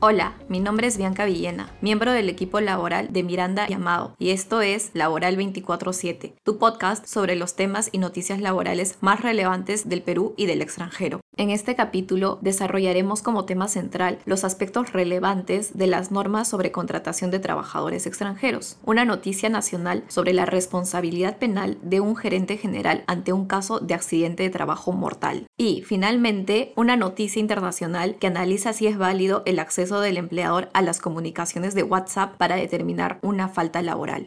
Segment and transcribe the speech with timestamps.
[0.00, 4.60] Hola, mi nombre es Bianca Villena, miembro del equipo laboral de Miranda Llamado, y esto
[4.60, 10.34] es Laboral 24-7, tu podcast sobre los temas y noticias laborales más relevantes del Perú
[10.36, 11.20] y del extranjero.
[11.38, 17.30] En este capítulo desarrollaremos como tema central los aspectos relevantes de las normas sobre contratación
[17.30, 23.32] de trabajadores extranjeros, una noticia nacional sobre la responsabilidad penal de un gerente general ante
[23.32, 28.88] un caso de accidente de trabajo mortal y, finalmente, una noticia internacional que analiza si
[28.88, 33.80] es válido el acceso del empleador a las comunicaciones de WhatsApp para determinar una falta
[33.80, 34.26] laboral.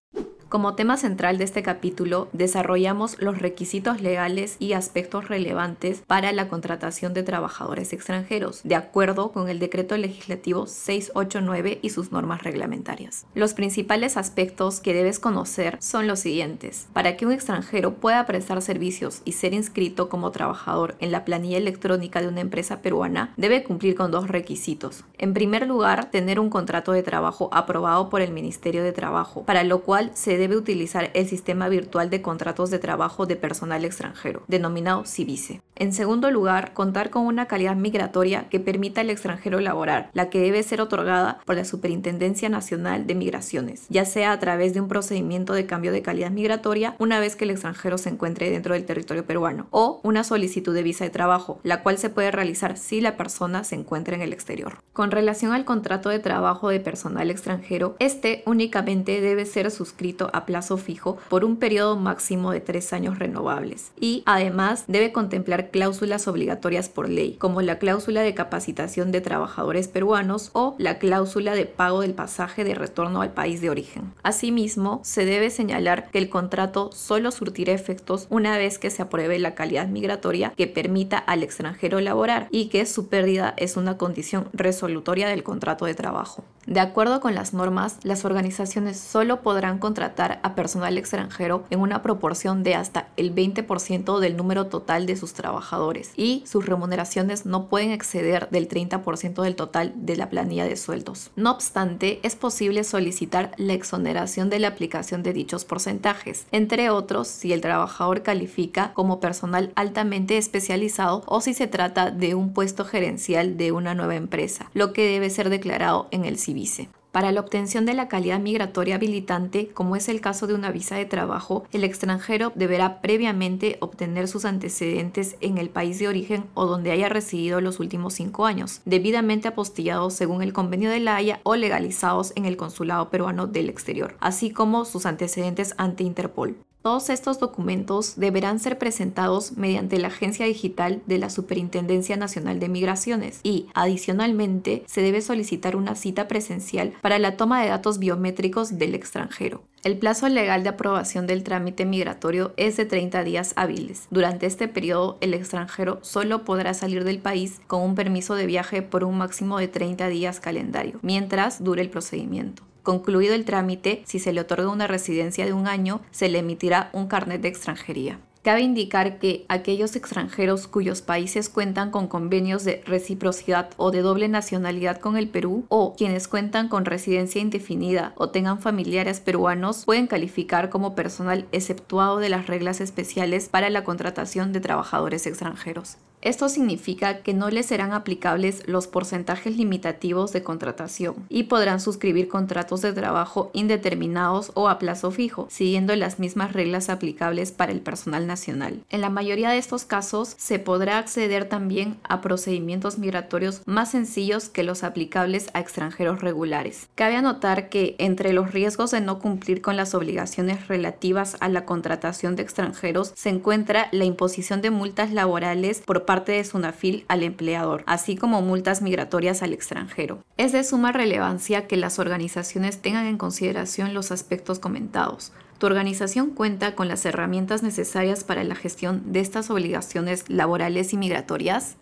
[0.52, 6.50] Como tema central de este capítulo, desarrollamos los requisitos legales y aspectos relevantes para la
[6.50, 13.26] contratación de trabajadores extranjeros, de acuerdo con el decreto legislativo 689 y sus normas reglamentarias.
[13.34, 16.90] Los principales aspectos que debes conocer son los siguientes.
[16.92, 21.60] Para que un extranjero pueda prestar servicios y ser inscrito como trabajador en la planilla
[21.60, 25.06] electrónica de una empresa peruana, debe cumplir con dos requisitos.
[25.18, 29.64] En primer lugar, tener un contrato de trabajo aprobado por el Ministerio de Trabajo, para
[29.64, 34.42] lo cual se debe utilizar el sistema virtual de contratos de trabajo de personal extranjero,
[34.48, 35.62] denominado CIVICE.
[35.76, 40.40] En segundo lugar, contar con una calidad migratoria que permita al extranjero laborar, la que
[40.40, 44.88] debe ser otorgada por la Superintendencia Nacional de Migraciones, ya sea a través de un
[44.88, 48.86] procedimiento de cambio de calidad migratoria una vez que el extranjero se encuentre dentro del
[48.86, 53.00] territorio peruano, o una solicitud de visa de trabajo, la cual se puede realizar si
[53.00, 54.80] la persona se encuentra en el exterior.
[54.94, 60.46] Con relación al contrato de trabajo de personal extranjero, este únicamente debe ser suscrito a
[60.46, 66.28] plazo fijo por un periodo máximo de tres años renovables y además debe contemplar cláusulas
[66.28, 71.66] obligatorias por ley, como la cláusula de capacitación de trabajadores peruanos o la cláusula de
[71.66, 74.14] pago del pasaje de retorno al país de origen.
[74.24, 79.40] Asimismo, se debe señalar que el contrato solo surtirá efectos una vez que se apruebe
[79.40, 84.50] la calidad migratoria que permita al extranjero laborar y que su pérdida es una condición
[84.54, 86.44] resolutoria del contrato de trabajo.
[86.68, 92.02] De acuerdo con las normas, las organizaciones solo podrán contratar a personal extranjero en una
[92.02, 97.68] proporción de hasta el 20% del número total de sus trabajadores y sus remuneraciones no
[97.68, 101.32] pueden exceder del 30% del total de la planilla de sueldos.
[101.36, 107.28] No obstante, es posible solicitar la exoneración de la aplicación de dichos porcentajes, entre otros
[107.28, 112.86] si el trabajador califica como personal altamente especializado o si se trata de un puesto
[112.86, 116.90] gerencial de una nueva empresa, lo que debe ser declarado en el CIVICE.
[117.12, 120.96] Para la obtención de la calidad migratoria habilitante, como es el caso de una visa
[120.96, 126.66] de trabajo, el extranjero deberá previamente obtener sus antecedentes en el país de origen o
[126.66, 131.42] donde haya residido los últimos cinco años, debidamente apostillados según el convenio de la Haya
[131.44, 136.56] o legalizados en el consulado peruano del exterior, así como sus antecedentes ante Interpol.
[136.82, 142.70] Todos estos documentos deberán ser presentados mediante la agencia digital de la Superintendencia Nacional de
[142.70, 148.80] Migraciones y, adicionalmente, se debe solicitar una cita presencial para la toma de datos biométricos
[148.80, 149.62] del extranjero.
[149.84, 154.08] El plazo legal de aprobación del trámite migratorio es de 30 días hábiles.
[154.10, 158.82] Durante este periodo, el extranjero solo podrá salir del país con un permiso de viaje
[158.82, 162.64] por un máximo de 30 días calendario, mientras dure el procedimiento.
[162.84, 166.90] Concluido el trámite, si se le otorga una residencia de un año, se le emitirá
[166.94, 168.20] un carnet de extranjería.
[168.44, 174.30] Cabe indicar que aquellos extranjeros cuyos países cuentan con convenios de reciprocidad o de doble
[174.30, 180.08] nacionalidad con el Perú o quienes cuentan con residencia indefinida o tengan familiares peruanos pueden
[180.08, 185.98] calificar como personal exceptuado de las reglas especiales para la contratación de trabajadores extranjeros.
[186.22, 192.28] Esto significa que no les serán aplicables los porcentajes limitativos de contratación y podrán suscribir
[192.28, 197.82] contratos de trabajo indeterminados o a plazo fijo, siguiendo las mismas reglas aplicables para el
[197.82, 198.84] personal nacional.
[198.92, 204.48] En la mayoría de estos casos se podrá acceder también a procedimientos migratorios más sencillos
[204.48, 206.88] que los aplicables a extranjeros regulares.
[206.94, 211.66] Cabe anotar que entre los riesgos de no cumplir con las obligaciones relativas a la
[211.66, 217.24] contratación de extranjeros se encuentra la imposición de multas laborales por parte de SUNAFIL al
[217.24, 220.20] empleador, así como multas migratorias al extranjero.
[220.38, 225.32] Es de suma relevancia que las organizaciones tengan en consideración los aspectos comentados.
[225.58, 230.98] Tu organización cuenta con las herramientas necesarias para la gestión de estas obligaciones laborales y
[230.98, 231.78] migratorias.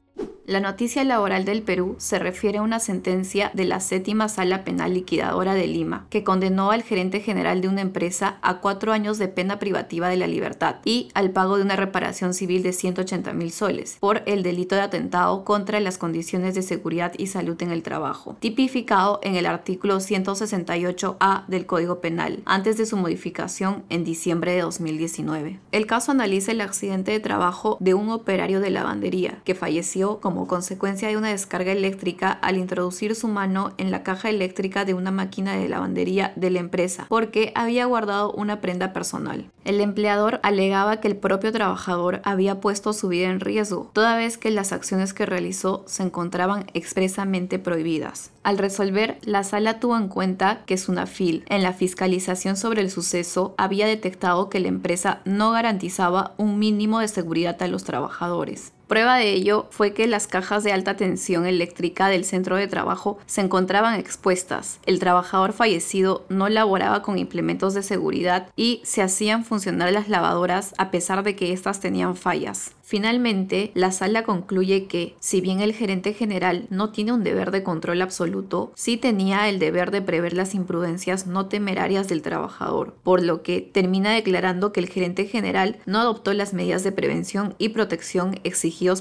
[0.50, 4.96] La noticia laboral del Perú se refiere a una sentencia de la séptima sala penal
[4.96, 9.28] liquidadora de Lima, que condenó al gerente general de una empresa a cuatro años de
[9.28, 13.52] pena privativa de la libertad y al pago de una reparación civil de 180 mil
[13.52, 17.84] soles por el delito de atentado contra las condiciones de seguridad y salud en el
[17.84, 24.54] trabajo, tipificado en el artículo 168A del Código Penal, antes de su modificación en diciembre
[24.54, 25.60] de 2019.
[25.72, 30.39] El caso analiza el accidente de trabajo de un operario de lavandería que falleció como
[30.48, 35.12] consecuencia de una descarga eléctrica al introducir su mano en la caja eléctrica de una
[35.12, 39.46] máquina de lavandería de la empresa porque había guardado una prenda personal.
[39.66, 44.38] El empleador alegaba que el propio trabajador había puesto su vida en riesgo, toda vez
[44.38, 48.32] que las acciones que realizó se encontraban expresamente prohibidas.
[48.44, 53.54] Al resolver, la sala tuvo en cuenta que Sunafil, en la fiscalización sobre el suceso,
[53.58, 58.72] había detectado que la empresa no garantizaba un mínimo de seguridad a los trabajadores.
[58.90, 63.20] Prueba de ello fue que las cajas de alta tensión eléctrica del centro de trabajo
[63.28, 64.80] se encontraban expuestas.
[64.88, 70.74] El trabajador fallecido no laboraba con implementos de seguridad y se hacían funcionar las lavadoras
[70.80, 72.72] a pesar de que éstas tenían fallas.
[72.90, 77.62] Finalmente, la sala concluye que, si bien el gerente general no tiene un deber de
[77.62, 83.22] control absoluto, sí tenía el deber de prever las imprudencias no temerarias del trabajador, por
[83.22, 87.70] lo que termina declarando que el gerente general no adoptó las medidas de prevención y
[87.70, 88.40] protección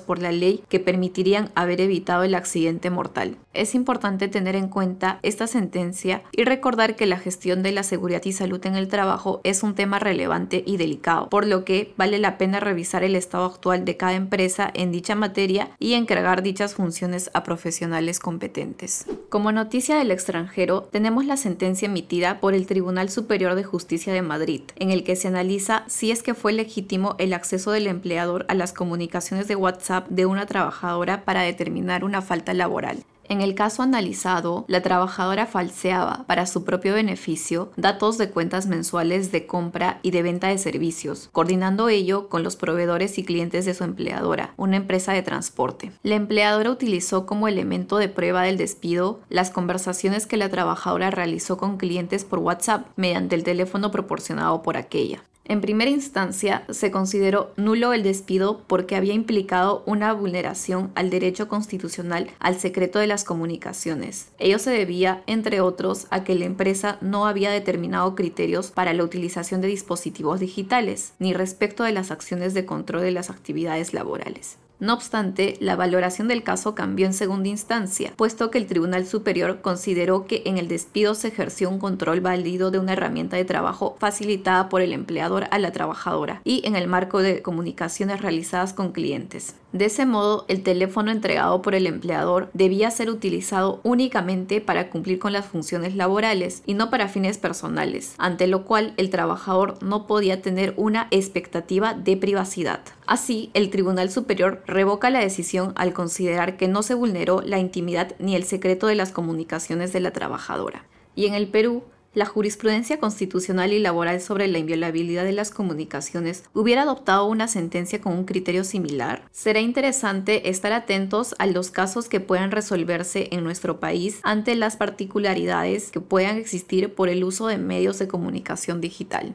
[0.05, 3.37] por la ley que permitirían haber evitado el accidente mortal.
[3.55, 8.25] Es importante tener en cuenta esta sentencia y recordar que la gestión de la seguridad
[8.25, 12.19] y salud en el trabajo es un tema relevante y delicado, por lo que vale
[12.19, 16.75] la pena revisar el estado actual de cada empresa en dicha materia y encargar dichas
[16.75, 19.07] funciones a profesionales competentes.
[19.29, 24.23] Como noticia del extranjero, tenemos la sentencia emitida por el Tribunal Superior de Justicia de
[24.23, 28.45] Madrid, en el que se analiza si es que fue legítimo el acceso del empleador
[28.49, 33.05] a las comunicaciones de WhatsApp de una trabajadora para determinar una falta laboral.
[33.29, 39.31] En el caso analizado, la trabajadora falseaba, para su propio beneficio, datos de cuentas mensuales
[39.31, 43.75] de compra y de venta de servicios, coordinando ello con los proveedores y clientes de
[43.75, 45.93] su empleadora, una empresa de transporte.
[46.03, 51.59] La empleadora utilizó como elemento de prueba del despido las conversaciones que la trabajadora realizó
[51.59, 55.23] con clientes por WhatsApp mediante el teléfono proporcionado por aquella.
[55.49, 61.49] En primera instancia, se consideró nulo el despido porque había implicado una vulneración al derecho
[61.49, 64.29] constitucional al secreto de las comunicaciones.
[64.39, 69.05] Ello se debía, entre otros, a que la empresa no había determinado criterios para la
[69.05, 74.59] utilización de dispositivos digitales, ni respecto de las acciones de control de las actividades laborales.
[74.81, 79.61] No obstante, la valoración del caso cambió en segunda instancia, puesto que el Tribunal Superior
[79.61, 83.97] consideró que en el despido se ejerció un control válido de una herramienta de trabajo
[83.99, 88.93] facilitada por el empleador a la trabajadora y en el marco de comunicaciones realizadas con
[88.93, 89.57] clientes.
[89.73, 95.19] De ese modo, el teléfono entregado por el empleador debía ser utilizado únicamente para cumplir
[95.19, 100.07] con las funciones laborales y no para fines personales, ante lo cual el trabajador no
[100.07, 102.81] podía tener una expectativa de privacidad.
[103.08, 108.14] Así, el Tribunal Superior revoca la decisión al considerar que no se vulneró la intimidad
[108.19, 110.84] ni el secreto de las comunicaciones de la trabajadora.
[111.14, 116.44] Y en el Perú, la jurisprudencia constitucional y laboral sobre la inviolabilidad de las comunicaciones
[116.52, 119.22] hubiera adoptado una sentencia con un criterio similar?
[119.31, 124.76] Será interesante estar atentos a los casos que puedan resolverse en nuestro país ante las
[124.76, 129.34] particularidades que puedan existir por el uso de medios de comunicación digital.